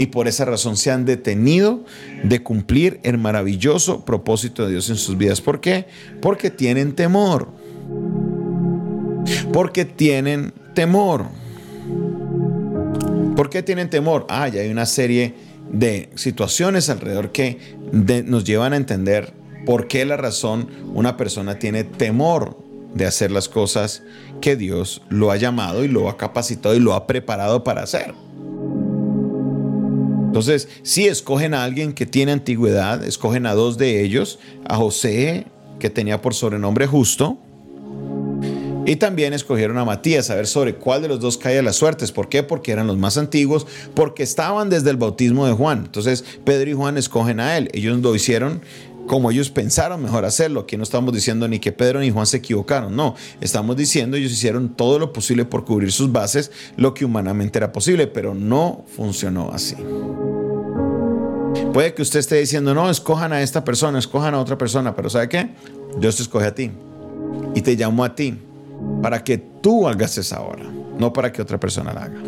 Y 0.00 0.06
por 0.06 0.28
esa 0.28 0.46
razón 0.46 0.78
se 0.78 0.90
han 0.90 1.04
detenido 1.04 1.84
de 2.24 2.42
cumplir 2.42 3.00
el 3.02 3.18
maravilloso 3.18 4.02
propósito 4.06 4.64
de 4.64 4.70
Dios 4.70 4.88
en 4.88 4.96
sus 4.96 5.18
vidas. 5.18 5.42
¿Por 5.42 5.60
qué? 5.60 5.84
Porque 6.22 6.50
tienen 6.50 6.94
temor. 6.94 7.48
Porque 9.52 9.84
tienen 9.84 10.52
temor. 10.74 11.26
¿Por 13.36 13.50
qué 13.50 13.62
tienen 13.62 13.90
temor? 13.90 14.26
Ah, 14.28 14.48
ya 14.48 14.60
hay 14.60 14.70
una 14.70 14.86
serie 14.86 15.34
de 15.72 16.10
situaciones 16.14 16.90
alrededor 16.90 17.32
que 17.32 17.58
nos 18.26 18.44
llevan 18.44 18.72
a 18.72 18.76
entender 18.76 19.32
por 19.66 19.88
qué 19.88 20.04
la 20.04 20.16
razón 20.16 20.68
una 20.94 21.16
persona 21.16 21.58
tiene 21.58 21.84
temor 21.84 22.58
de 22.94 23.06
hacer 23.06 23.30
las 23.30 23.48
cosas 23.48 24.02
que 24.40 24.56
Dios 24.56 25.02
lo 25.08 25.30
ha 25.30 25.36
llamado 25.36 25.84
y 25.84 25.88
lo 25.88 26.08
ha 26.08 26.16
capacitado 26.16 26.74
y 26.74 26.80
lo 26.80 26.94
ha 26.94 27.06
preparado 27.06 27.62
para 27.62 27.82
hacer. 27.82 28.14
Entonces, 30.26 30.68
si 30.82 31.06
escogen 31.06 31.54
a 31.54 31.64
alguien 31.64 31.92
que 31.92 32.06
tiene 32.06 32.32
antigüedad, 32.32 33.04
escogen 33.04 33.46
a 33.46 33.54
dos 33.54 33.78
de 33.78 34.02
ellos, 34.02 34.38
a 34.64 34.76
José, 34.76 35.46
que 35.78 35.90
tenía 35.90 36.22
por 36.22 36.34
sobrenombre 36.34 36.86
justo, 36.86 37.38
y 38.86 38.96
también 38.96 39.32
escogieron 39.32 39.78
a 39.78 39.84
Matías 39.84 40.30
a 40.30 40.34
ver 40.34 40.46
sobre 40.46 40.74
cuál 40.74 41.02
de 41.02 41.08
los 41.08 41.20
dos 41.20 41.36
cae 41.36 41.62
las 41.62 41.76
suertes. 41.76 42.12
¿Por 42.12 42.28
qué? 42.28 42.42
Porque 42.42 42.72
eran 42.72 42.86
los 42.86 42.96
más 42.96 43.18
antiguos, 43.18 43.66
porque 43.94 44.22
estaban 44.22 44.70
desde 44.70 44.90
el 44.90 44.96
bautismo 44.96 45.46
de 45.46 45.52
Juan. 45.52 45.82
Entonces 45.86 46.24
Pedro 46.44 46.70
y 46.70 46.74
Juan 46.74 46.96
escogen 46.96 47.40
a 47.40 47.56
él. 47.56 47.70
Ellos 47.72 47.98
lo 47.98 48.14
hicieron 48.14 48.62
como 49.06 49.30
ellos 49.32 49.50
pensaron 49.50 50.00
mejor 50.02 50.24
hacerlo. 50.24 50.60
Aquí 50.60 50.76
no 50.76 50.84
estamos 50.84 51.12
diciendo 51.12 51.48
ni 51.48 51.58
que 51.58 51.72
Pedro 51.72 51.98
ni 51.98 52.10
Juan 52.10 52.26
se 52.26 52.36
equivocaron, 52.36 52.94
no, 52.94 53.16
estamos 53.40 53.76
diciendo 53.76 54.16
ellos 54.16 54.30
hicieron 54.30 54.76
todo 54.76 55.00
lo 55.00 55.12
posible 55.12 55.44
por 55.44 55.64
cubrir 55.64 55.90
sus 55.90 56.12
bases, 56.12 56.52
lo 56.76 56.94
que 56.94 57.04
humanamente 57.04 57.58
era 57.58 57.72
posible, 57.72 58.06
pero 58.06 58.34
no 58.34 58.84
funcionó 58.94 59.50
así. 59.52 59.74
Puede 61.72 61.92
que 61.94 62.02
usted 62.02 62.20
esté 62.20 62.36
diciendo, 62.36 62.72
no, 62.72 62.88
escojan 62.88 63.32
a 63.32 63.42
esta 63.42 63.64
persona, 63.64 63.98
escojan 63.98 64.34
a 64.34 64.38
otra 64.38 64.56
persona, 64.56 64.94
pero 64.94 65.10
¿sabe 65.10 65.28
qué? 65.28 65.50
Dios 65.98 66.14
te 66.14 66.22
escoge 66.22 66.46
a 66.46 66.54
ti 66.54 66.70
y 67.56 67.62
te 67.62 67.76
llamó 67.76 68.04
a 68.04 68.14
ti 68.14 68.38
para 69.02 69.22
que 69.24 69.38
tú 69.38 69.88
hagas 69.88 70.18
esa 70.18 70.42
obra, 70.42 70.64
no 70.98 71.12
para 71.12 71.32
que 71.32 71.42
otra 71.42 71.58
persona 71.58 71.92
la 71.92 72.04
haga. 72.04 72.20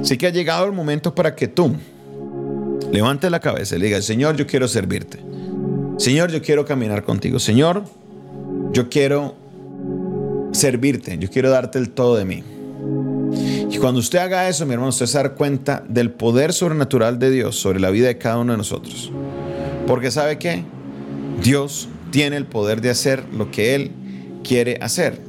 Así 0.00 0.16
que 0.16 0.26
ha 0.26 0.30
llegado 0.30 0.66
el 0.66 0.72
momento 0.72 1.14
para 1.14 1.34
que 1.34 1.48
tú 1.48 1.74
levantes 2.92 3.30
la 3.30 3.40
cabeza 3.40 3.76
y 3.76 3.80
digas, 3.80 4.04
Señor, 4.04 4.36
yo 4.36 4.46
quiero 4.46 4.68
servirte. 4.68 5.18
Señor, 5.98 6.30
yo 6.30 6.40
quiero 6.40 6.64
caminar 6.64 7.02
contigo. 7.02 7.38
Señor, 7.38 7.84
yo 8.72 8.88
quiero 8.88 9.34
servirte. 10.52 11.18
Yo 11.18 11.28
quiero 11.30 11.50
darte 11.50 11.78
el 11.78 11.90
todo 11.90 12.16
de 12.16 12.24
mí. 12.24 12.44
Y 13.70 13.78
cuando 13.78 14.00
usted 14.00 14.18
haga 14.18 14.48
eso, 14.48 14.64
mi 14.64 14.72
hermano, 14.72 14.90
usted 14.90 15.06
se 15.06 15.18
va 15.18 15.20
a 15.20 15.28
dar 15.28 15.34
cuenta 15.36 15.84
del 15.88 16.10
poder 16.10 16.52
sobrenatural 16.52 17.18
de 17.18 17.30
Dios 17.30 17.56
sobre 17.56 17.80
la 17.80 17.90
vida 17.90 18.06
de 18.06 18.18
cada 18.18 18.38
uno 18.38 18.52
de 18.52 18.58
nosotros. 18.58 19.12
Porque 19.86 20.10
sabe 20.10 20.38
que 20.38 20.64
Dios 21.42 21.88
tiene 22.10 22.36
el 22.36 22.46
poder 22.46 22.80
de 22.80 22.90
hacer 22.90 23.24
lo 23.32 23.50
que 23.50 23.74
Él 23.74 23.90
quiere 24.42 24.78
hacer. 24.80 25.20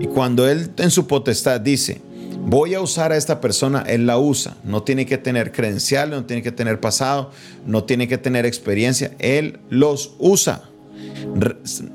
Y 0.00 0.06
cuando 0.06 0.48
Él 0.48 0.70
en 0.78 0.90
su 0.90 1.06
potestad 1.06 1.60
dice, 1.60 2.00
voy 2.44 2.74
a 2.74 2.80
usar 2.80 3.12
a 3.12 3.16
esta 3.16 3.40
persona, 3.40 3.84
Él 3.86 4.06
la 4.06 4.18
usa. 4.18 4.56
No 4.64 4.82
tiene 4.82 5.06
que 5.06 5.18
tener 5.18 5.52
credenciales, 5.52 6.18
no 6.18 6.24
tiene 6.24 6.42
que 6.42 6.52
tener 6.52 6.80
pasado, 6.80 7.30
no 7.66 7.84
tiene 7.84 8.08
que 8.08 8.18
tener 8.18 8.46
experiencia. 8.46 9.12
Él 9.18 9.60
los 9.70 10.14
usa. 10.18 10.62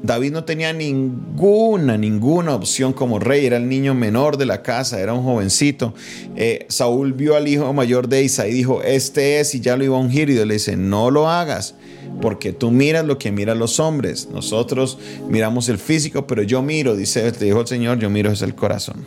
David 0.01 0.31
no 0.31 0.43
tenía 0.45 0.73
ninguna, 0.73 1.97
ninguna 1.97 2.55
opción 2.55 2.93
como 2.93 3.19
rey, 3.19 3.45
era 3.45 3.57
el 3.57 3.69
niño 3.69 3.93
menor 3.93 4.37
de 4.37 4.45
la 4.45 4.63
casa, 4.63 4.99
era 4.99 5.13
un 5.13 5.23
jovencito. 5.23 5.93
Eh, 6.35 6.65
Saúl 6.69 7.13
vio 7.13 7.35
al 7.35 7.47
hijo 7.47 7.71
mayor 7.73 8.07
de 8.07 8.23
Isaí 8.23 8.51
y 8.51 8.53
dijo, 8.55 8.81
este 8.83 9.39
es, 9.39 9.53
y 9.53 9.59
ya 9.59 9.77
lo 9.77 9.83
iba 9.83 9.95
a 9.95 9.99
ungir, 9.99 10.29
y 10.29 10.33
Dios 10.33 10.47
le 10.47 10.55
dice, 10.55 10.75
no 10.75 11.11
lo 11.11 11.29
hagas, 11.29 11.75
porque 12.21 12.51
tú 12.51 12.71
miras 12.71 13.05
lo 13.05 13.19
que 13.19 13.31
miran 13.31 13.59
los 13.59 13.79
hombres, 13.79 14.29
nosotros 14.31 14.97
miramos 15.29 15.69
el 15.69 15.77
físico, 15.77 16.25
pero 16.25 16.41
yo 16.41 16.61
miro, 16.61 16.95
dice, 16.95 17.31
te 17.31 17.45
dijo 17.45 17.61
el 17.61 17.67
Señor, 17.67 17.99
yo 17.99 18.09
miro 18.09 18.31
es 18.31 18.41
el 18.41 18.55
corazón. 18.55 19.05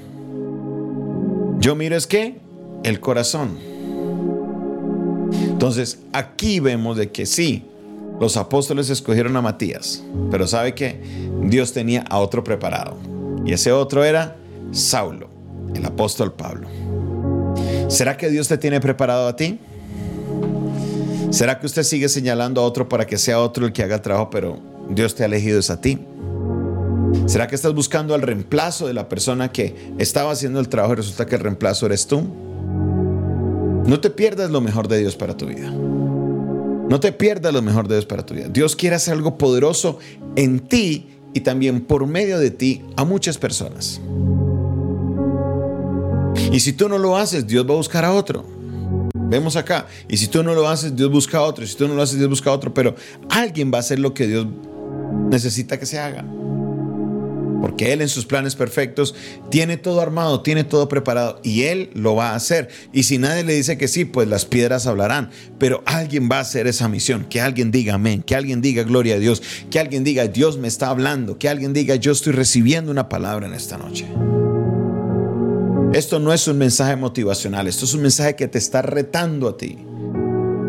Yo 1.59 1.75
miro 1.75 1.97
es 1.97 2.07
que 2.07 2.39
el 2.85 3.01
corazón. 3.01 3.59
Entonces, 5.33 5.99
aquí 6.13 6.61
vemos 6.61 6.97
de 6.97 7.11
que 7.11 7.27
sí, 7.27 7.65
los 8.21 8.37
apóstoles 8.37 8.91
escogieron 8.91 9.37
a 9.37 9.43
Matías, 9.43 10.05
pero 10.31 10.47
¿sabe 10.47 10.75
que 10.75 11.01
Dios 11.43 11.73
tenía 11.73 12.03
a 12.09 12.19
otro 12.19 12.45
preparado. 12.45 12.97
Y 13.45 13.53
ese 13.53 13.73
otro 13.73 14.05
era 14.05 14.37
Saulo, 14.73 15.29
el 15.75 15.85
apóstol 15.85 16.33
Pablo. 16.33 16.69
¿Será 17.89 18.17
que 18.17 18.29
Dios 18.29 18.49
te 18.49 18.59
tiene 18.59 18.81
preparado 18.81 19.27
a 19.27 19.37
ti? 19.37 19.59
¿Será 21.31 21.59
que 21.59 21.67
usted 21.67 21.83
sigue 21.83 22.09
señalando 22.09 22.61
a 22.61 22.65
otro 22.65 22.89
para 22.89 23.07
que 23.07 23.17
sea 23.17 23.41
otro 23.41 23.67
el 23.67 23.73
que 23.73 23.83
haga 23.83 24.03
trabajo, 24.03 24.31
pero 24.31 24.59
Dios 24.91 25.15
te 25.15 25.23
ha 25.23 25.27
elegido 25.27 25.59
es 25.59 25.71
a 25.71 25.81
ti? 25.81 25.99
¿Será 27.27 27.49
que 27.49 27.55
estás 27.55 27.75
buscando 27.75 28.15
al 28.15 28.23
reemplazo 28.23 28.87
de 28.87 28.95
la 28.95 29.09
persona 29.09 29.51
que 29.51 29.93
estaba 29.99 30.33
haciendo 30.33 30.61
el 30.61 30.69
trabajo 30.69 30.93
y 30.93 30.97
resulta 30.97 31.27
que 31.27 31.37
el 31.37 31.41
reemplazo 31.41 31.87
eres 31.87 32.07
tú? 32.07 32.23
No 33.87 33.99
te 34.01 34.11
pierdas 34.11 34.51
lo 34.51 34.61
mejor 34.61 34.87
de 34.89 34.99
Dios 34.99 35.17
para 35.17 35.37
tu 35.37 35.47
vida. 35.47 35.73
No 36.91 36.99
te 36.99 37.13
pierdas 37.13 37.55
lo 37.55 37.63
mejor 37.63 37.87
de 37.87 37.95
Dios 37.95 38.05
para 38.05 38.27
tu 38.27 38.35
vida. 38.35 38.49
Dios 38.49 38.75
quiere 38.75 38.97
hacer 38.97 39.15
algo 39.15 39.39
poderoso 39.39 40.01
en 40.35 40.59
ti 40.59 41.07
y 41.33 41.39
también 41.39 41.83
por 41.83 42.05
medio 42.09 42.37
de 42.41 42.51
ti 42.51 42.83
a 42.97 43.05
muchas 43.05 43.39
personas. 43.39 44.01
Y 46.51 46.59
si 46.59 46.73
tú 46.73 46.89
no 46.89 46.99
lo 46.99 47.17
haces, 47.17 47.47
Dios 47.47 47.65
va 47.65 47.75
a 47.75 47.77
buscar 47.77 48.05
a 48.05 48.13
otro. 48.13 48.45
Vemos 49.15 49.55
acá. 49.55 49.87
Y 50.09 50.17
si 50.17 50.27
tú 50.27 50.43
no 50.43 50.53
lo 50.53 50.67
haces, 50.67 50.97
Dios 50.97 51.13
busca 51.13 51.39
a 51.39 51.43
otro. 51.43 51.63
Y 51.63 51.69
si 51.69 51.77
tú 51.77 51.87
no 51.87 51.95
lo 51.95 52.03
haces, 52.03 52.19
Dios 52.19 52.29
busca 52.29 52.51
a 52.51 52.55
otro. 52.55 52.75
Pero 52.75 52.97
alguien 53.29 53.71
va 53.73 53.77
a 53.77 53.81
hacer 53.83 54.01
lo 54.01 54.13
que 54.13 54.27
Dios 54.27 54.49
necesita 55.31 55.79
que 55.79 55.87
se 55.87 56.01
haga. 56.01 56.25
Porque 57.61 57.93
Él 57.93 58.01
en 58.01 58.09
sus 58.09 58.27
planes 58.27 58.57
perfectos 58.57 59.15
tiene 59.51 59.77
todo 59.77 60.01
armado, 60.01 60.43
tiene 60.43 60.65
todo 60.65 60.89
preparado 60.89 61.41
y 61.43 61.63
Él 61.63 61.91
lo 61.95 62.15
va 62.15 62.31
a 62.31 62.35
hacer. 62.35 62.69
Y 62.93 63.03
si 63.05 63.19
nadie 63.19 63.45
le 63.45 63.55
dice 63.55 63.79
que 63.79 63.89
sí, 63.89 64.05
pues 64.05 64.29
las 64.29 64.45
piedras 64.45 64.87
hablarán. 64.87 65.31
Pero 65.59 65.83
alguien 65.87 66.29
va 66.31 66.39
a 66.39 66.41
hacer 66.41 66.67
esa 66.67 66.89
misión. 66.89 67.27
Que 67.29 67.41
alguien 67.41 67.71
diga 67.71 67.95
amén, 67.95 68.23
que 68.23 68.35
alguien 68.35 68.63
diga 68.63 68.83
gloria 68.83 69.17
a 69.17 69.19
Dios, 69.19 69.43
que 69.71 69.79
alguien 69.79 70.05
diga 70.05 70.27
Dios 70.27 70.59
me 70.59 70.69
está 70.69 70.89
hablando, 70.89 71.39
que 71.39 71.49
alguien 71.49 71.73
diga 71.73 71.97
yo 71.97 72.13
estoy 72.13 72.33
recibiendo 72.33 72.91
una 72.91 73.09
palabra 73.09 73.47
en 73.47 73.55
esta 73.55 73.77
noche. 73.77 74.07
Esto 75.93 76.21
no 76.21 76.33
es 76.33 76.47
un 76.47 76.57
mensaje 76.57 76.95
motivacional, 76.95 77.67
esto 77.67 77.85
es 77.85 77.95
un 77.95 78.03
mensaje 78.03 78.37
que 78.37 78.47
te 78.47 78.59
está 78.59 78.81
retando 78.81 79.49
a 79.49 79.57
ti 79.57 79.79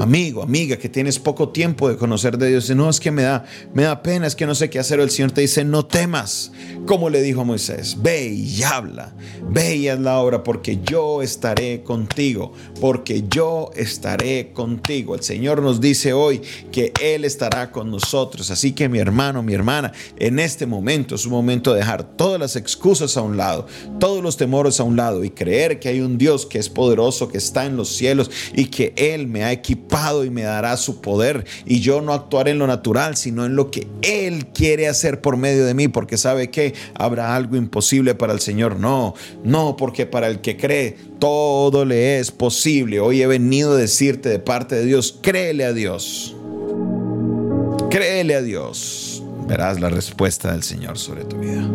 amigo, 0.02 0.42
amiga, 0.42 0.78
que 0.78 0.90
tienes 0.90 1.20
poco 1.20 1.50
tiempo 1.50 1.88
de 1.88 1.96
conocer 1.96 2.38
de 2.38 2.50
Dios, 2.50 2.70
no 2.72 2.90
es 2.90 3.00
que 3.00 3.12
me 3.12 3.24
da, 3.24 3.46
me 3.74 3.84
da 3.84 4.02
pena, 4.02 4.28
es 4.28 4.36
que 4.36 4.46
no 4.46 4.56
sé 4.56 4.70
qué 4.70 4.80
hacer. 4.80 5.00
El 5.00 5.12
Señor 5.12 5.32
te 5.32 5.42
dice, 5.42 5.64
no 5.64 5.86
temas, 5.86 6.52
como 6.86 7.10
le 7.10 7.22
dijo 7.22 7.42
a 7.42 7.44
Moisés, 7.44 7.98
ve 8.02 8.28
y 8.28 8.64
habla, 8.64 9.14
ve 9.50 9.76
y 9.76 9.88
haz 9.90 10.00
la 10.00 10.20
obra, 10.20 10.44
porque 10.44 10.80
yo 10.84 11.22
estaré 11.22 11.84
contigo, 11.84 12.54
porque 12.80 13.24
yo 13.30 13.70
estaré 13.76 14.52
contigo. 14.54 15.16
El 15.16 15.24
Señor 15.24 15.62
nos 15.62 15.80
dice 15.80 16.14
hoy 16.14 16.42
que 16.72 16.92
Él 17.02 17.26
estará 17.26 17.72
con 17.72 17.92
nosotros. 17.92 18.50
Así 18.50 18.72
que 18.72 18.90
mi 18.90 19.00
hermano, 19.00 19.44
mi 19.44 19.54
hermana, 19.54 19.92
en 20.18 20.40
este 20.40 20.66
momento 20.66 21.16
es 21.16 21.26
un 21.26 21.32
momento 21.32 21.74
de 21.74 21.80
dejar 21.80 22.04
todas 22.18 22.40
las 22.40 22.56
excusas 22.56 23.18
a 23.18 23.22
un 23.22 23.38
lado, 23.38 23.68
todos 24.00 24.24
los 24.24 24.38
temores 24.38 24.80
a 24.80 24.84
un 24.84 24.96
lado 24.96 25.24
y 25.24 25.30
creer 25.30 25.80
que 25.80 25.90
hay 25.90 26.02
un 26.02 26.18
Dios 26.18 26.46
que 26.46 26.60
es 26.60 26.70
poderoso, 26.70 27.28
que 27.28 27.38
está 27.38 27.66
en 27.66 27.78
los 27.78 27.90
cielos 27.90 28.32
y 28.56 28.66
que 28.66 28.94
Él 28.96 29.28
me 29.28 29.44
ha 29.44 29.52
equipado 29.52 29.91
y 30.24 30.30
me 30.30 30.44
dará 30.44 30.78
su 30.78 31.02
poder. 31.02 31.46
Y 31.66 31.82
yo 31.82 32.02
no 32.02 32.14
actuaré 32.14 32.52
en 32.52 32.60
lo 32.60 32.68
natural, 32.68 33.18
sino 33.18 33.46
en 33.46 33.56
lo 33.56 33.72
que 33.72 33.88
Él 34.02 34.48
quiere 34.48 34.88
hacer 34.88 35.22
por 35.22 35.38
medio 35.38 35.66
de 35.66 35.74
mí, 35.74 35.88
porque 35.88 36.18
sabe 36.18 36.50
que 36.50 36.74
habrá 36.96 37.36
algo 37.36 37.56
imposible 37.56 38.16
para 38.16 38.34
el 38.34 38.40
Señor. 38.40 38.78
No, 38.78 39.14
no, 39.44 39.76
porque 39.78 40.06
para 40.06 40.28
el 40.28 40.42
que 40.42 40.58
cree, 40.58 40.96
todo 41.20 41.86
le 41.86 42.20
es 42.20 42.32
posible. 42.32 43.00
Hoy 43.00 43.22
he 43.22 43.28
venido 43.28 43.74
a 43.74 43.78
decirte 43.78 44.30
de 44.30 44.40
parte 44.40 44.76
de 44.76 44.86
Dios, 44.86 45.20
créele 45.22 45.66
a 45.66 45.74
Dios. 45.74 46.36
Créele 47.90 48.36
a 48.36 48.42
Dios. 48.42 49.24
Verás 49.48 49.80
la 49.82 49.90
respuesta 49.90 50.54
del 50.54 50.64
Señor 50.64 50.98
sobre 50.98 51.26
tu 51.26 51.38
vida. 51.38 51.68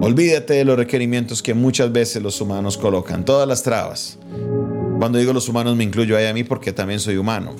Olvídate 0.00 0.54
de 0.54 0.64
los 0.64 0.76
requerimientos 0.76 1.42
que 1.42 1.54
muchas 1.54 1.92
veces 1.92 2.22
los 2.22 2.40
humanos 2.40 2.76
colocan, 2.76 3.24
todas 3.24 3.48
las 3.48 3.62
trabas. 3.62 4.18
Cuando 5.04 5.18
digo 5.18 5.34
los 5.34 5.50
humanos 5.50 5.76
me 5.76 5.84
incluyo 5.84 6.16
ahí 6.16 6.24
a 6.24 6.32
mí 6.32 6.44
porque 6.44 6.72
también 6.72 6.98
soy 6.98 7.18
humano. 7.18 7.54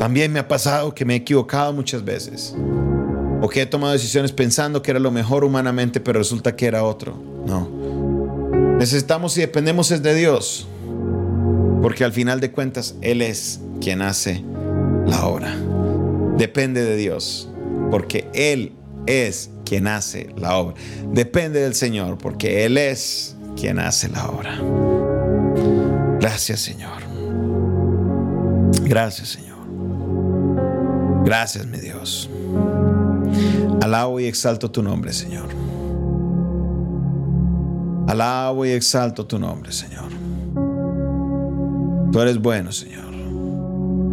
También 0.00 0.32
me 0.32 0.40
ha 0.40 0.48
pasado 0.48 0.92
que 0.92 1.04
me 1.04 1.14
he 1.14 1.18
equivocado 1.18 1.72
muchas 1.72 2.04
veces. 2.04 2.52
O 3.40 3.48
que 3.48 3.62
he 3.62 3.66
tomado 3.66 3.92
decisiones 3.92 4.32
pensando 4.32 4.82
que 4.82 4.90
era 4.90 4.98
lo 4.98 5.12
mejor 5.12 5.44
humanamente, 5.44 6.00
pero 6.00 6.18
resulta 6.18 6.56
que 6.56 6.66
era 6.66 6.82
otro. 6.82 7.14
No. 7.46 8.76
Necesitamos 8.76 9.38
y 9.38 9.42
dependemos 9.42 9.92
es 9.92 10.02
de 10.02 10.16
Dios. 10.16 10.66
Porque 11.80 12.02
al 12.02 12.12
final 12.12 12.40
de 12.40 12.50
cuentas, 12.50 12.96
Él 13.00 13.22
es 13.22 13.60
quien 13.80 14.02
hace 14.02 14.42
la 15.06 15.26
obra. 15.26 15.54
Depende 16.38 16.82
de 16.82 16.96
Dios. 16.96 17.48
Porque 17.92 18.28
Él 18.34 18.72
es 19.06 19.50
quien 19.64 19.86
hace 19.86 20.34
la 20.36 20.56
obra. 20.56 20.74
Depende 21.12 21.60
del 21.60 21.76
Señor. 21.76 22.18
Porque 22.18 22.64
Él 22.64 22.76
es 22.76 23.36
quien 23.56 23.78
hace 23.78 24.08
la 24.08 24.28
obra. 24.28 24.89
Gracias 26.20 26.60
Señor. 26.60 27.02
Gracias 28.84 29.28
Señor. 29.28 29.50
Gracias 31.24 31.66
mi 31.66 31.78
Dios. 31.78 32.28
Alabo 33.82 34.20
y 34.20 34.26
exalto 34.26 34.70
tu 34.70 34.82
nombre, 34.82 35.12
Señor. 35.12 35.48
Alabo 38.08 38.66
y 38.66 38.70
exalto 38.70 39.26
tu 39.26 39.38
nombre, 39.38 39.72
Señor. 39.72 40.10
Tú 42.12 42.20
eres 42.20 42.38
bueno, 42.38 42.72
Señor. 42.72 43.10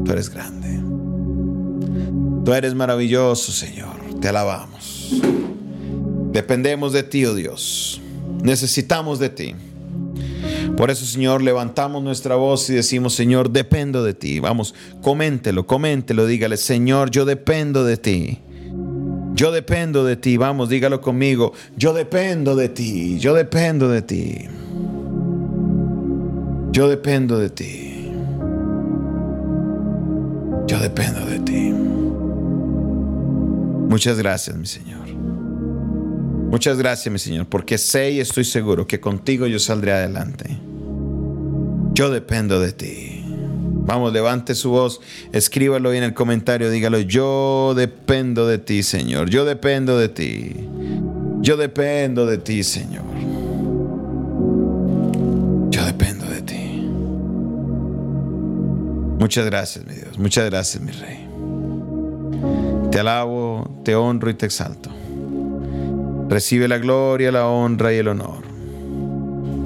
Tú 0.06 0.12
eres 0.12 0.30
grande. 0.30 0.80
Tú 2.46 2.54
eres 2.54 2.76
maravilloso, 2.76 3.52
Señor. 3.52 3.98
Te 4.22 4.30
alabamos. 4.30 5.22
Dependemos 6.32 6.94
de 6.94 7.04
ti, 7.04 7.26
oh 7.26 7.34
Dios. 7.34 8.00
Necesitamos 8.42 9.20
de 9.20 9.30
ti. 9.30 9.56
Por 10.78 10.92
eso, 10.92 11.06
Señor, 11.06 11.42
levantamos 11.42 12.04
nuestra 12.04 12.36
voz 12.36 12.70
y 12.70 12.76
decimos, 12.76 13.16
Señor, 13.16 13.50
dependo 13.50 14.04
de 14.04 14.14
ti. 14.14 14.40
Vamos, 14.40 14.76
coméntelo, 15.02 15.66
coméntelo, 15.66 16.28
dígale, 16.28 16.56
Señor, 16.56 17.10
yo 17.10 17.26
dependo 17.26 17.84
de 17.84 17.98
ti. 17.98 18.40
Yo 19.34 19.52
dependo 19.52 20.06
de 20.06 20.16
ti. 20.16 20.38
Vamos, 20.38 20.70
dígalo 20.70 21.02
conmigo. 21.02 21.54
Yo 21.76 21.94
dependo 21.94 22.56
de 22.56 22.70
ti. 22.70 23.18
Yo 23.20 23.34
dependo 23.34 23.90
de 23.90 24.04
ti. 24.04 24.48
Yo 26.72 26.88
dependo 26.88 27.40
de 27.40 27.50
ti. 27.50 28.12
Yo 30.68 30.80
dependo 30.80 31.26
de 31.26 31.40
ti. 31.40 31.74
Muchas 33.90 34.20
gracias, 34.20 34.56
mi 34.56 34.68
Señor. 34.68 35.08
Muchas 36.50 36.78
gracias, 36.78 37.12
mi 37.12 37.20
Señor, 37.20 37.48
porque 37.48 37.78
sé 37.78 38.12
y 38.12 38.20
estoy 38.20 38.44
seguro 38.44 38.88
que 38.88 39.00
contigo 39.00 39.48
yo 39.48 39.60
saldré 39.60 39.92
adelante. 39.92 40.67
Yo 41.98 42.12
dependo 42.12 42.60
de 42.60 42.74
ti. 42.74 43.24
Vamos, 43.26 44.14
levante 44.14 44.54
su 44.54 44.70
voz, 44.70 45.02
escríbalo 45.32 45.90
ahí 45.90 45.98
en 45.98 46.04
el 46.04 46.14
comentario, 46.14 46.70
dígalo, 46.70 47.00
yo 47.00 47.74
dependo 47.76 48.46
de 48.46 48.60
ti, 48.60 48.84
Señor. 48.84 49.32
Yo 49.32 49.46
dependo 49.46 49.98
de 49.98 50.08
ti. 50.08 50.54
Yo 51.42 51.58
dependo 51.58 52.28
de 52.28 52.38
ti, 52.38 52.64
Señor. 52.64 53.02
Yo 55.72 55.86
dependo 55.88 56.28
de 56.28 56.42
ti. 56.44 56.88
Muchas 59.20 59.48
gracias, 59.48 59.84
mi 59.88 59.96
Dios. 59.96 60.20
Muchas 60.20 60.46
gracias, 60.52 60.84
mi 60.84 60.92
Rey. 60.92 61.28
Te 62.92 63.00
alabo, 63.00 63.82
te 63.84 63.96
honro 63.96 64.30
y 64.30 64.36
te 64.36 64.46
exalto. 64.46 64.92
Recibe 66.30 66.68
la 66.68 66.78
gloria, 66.78 67.32
la 67.32 67.48
honra 67.48 67.92
y 67.92 67.98
el 67.98 68.08
honor. 68.08 68.44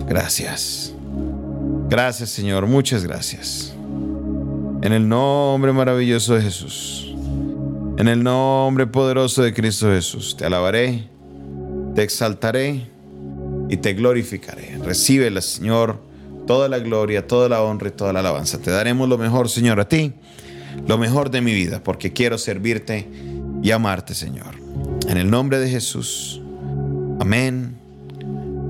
Gracias. 0.07 0.95
Gracias 1.91 2.29
Señor, 2.29 2.67
muchas 2.67 3.03
gracias. 3.03 3.73
En 4.81 4.93
el 4.93 5.09
nombre 5.09 5.73
maravilloso 5.73 6.35
de 6.35 6.41
Jesús. 6.41 7.13
En 7.97 8.07
el 8.07 8.23
nombre 8.23 8.87
poderoso 8.87 9.43
de 9.43 9.53
Cristo 9.53 9.87
Jesús. 9.87 10.37
Te 10.37 10.45
alabaré, 10.45 11.09
te 11.93 12.03
exaltaré 12.03 12.87
y 13.67 13.75
te 13.75 13.93
glorificaré. 13.93 14.79
Recibe, 14.81 15.41
Señor, 15.41 16.01
toda 16.47 16.69
la 16.69 16.79
gloria, 16.79 17.27
toda 17.27 17.49
la 17.49 17.61
honra 17.61 17.89
y 17.89 17.91
toda 17.91 18.13
la 18.13 18.21
alabanza. 18.21 18.61
Te 18.61 18.71
daremos 18.71 19.09
lo 19.09 19.17
mejor, 19.17 19.49
Señor, 19.49 19.81
a 19.81 19.89
ti, 19.89 20.13
lo 20.87 20.97
mejor 20.97 21.29
de 21.29 21.41
mi 21.41 21.53
vida, 21.53 21.83
porque 21.83 22.13
quiero 22.13 22.37
servirte 22.37 23.05
y 23.61 23.71
amarte, 23.71 24.15
Señor. 24.15 24.55
En 25.09 25.17
el 25.17 25.29
nombre 25.29 25.59
de 25.59 25.67
Jesús. 25.67 26.41
Amén. 27.19 27.75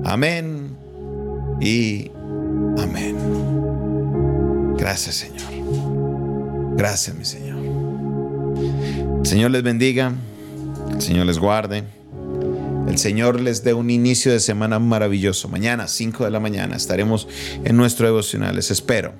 Amén. 0.04 0.76
Y 1.60 2.10
Amén. 2.78 3.11
Gracias 4.82 5.14
Señor. 5.14 6.76
Gracias 6.76 7.16
mi 7.16 7.24
Señor. 7.24 7.56
El 9.20 9.24
Señor 9.26 9.52
les 9.52 9.62
bendiga. 9.62 10.12
El 10.90 11.00
Señor 11.00 11.26
les 11.26 11.38
guarde. 11.38 11.84
El 12.88 12.98
Señor 12.98 13.40
les 13.40 13.62
dé 13.62 13.74
un 13.74 13.90
inicio 13.90 14.32
de 14.32 14.40
semana 14.40 14.80
maravilloso. 14.80 15.48
Mañana, 15.48 15.86
5 15.86 16.24
de 16.24 16.32
la 16.32 16.40
mañana, 16.40 16.74
estaremos 16.74 17.28
en 17.62 17.76
nuestro 17.76 18.06
devocional. 18.06 18.56
Les 18.56 18.72
espero. 18.72 19.12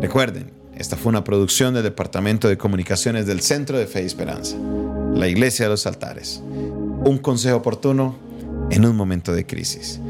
Recuerden, 0.00 0.50
esta 0.74 0.96
fue 0.96 1.10
una 1.10 1.22
producción 1.22 1.74
del 1.74 1.82
Departamento 1.82 2.48
de 2.48 2.56
Comunicaciones 2.56 3.26
del 3.26 3.42
Centro 3.42 3.76
de 3.76 3.86
Fe 3.86 4.04
y 4.04 4.06
Esperanza, 4.06 4.56
la 5.14 5.28
Iglesia 5.28 5.66
de 5.66 5.72
los 5.72 5.86
Altares. 5.86 6.42
Un 7.04 7.18
consejo 7.18 7.58
oportuno 7.58 8.16
en 8.70 8.86
un 8.86 8.96
momento 8.96 9.34
de 9.34 9.44
crisis. 9.44 10.00